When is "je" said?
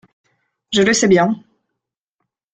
0.73-0.81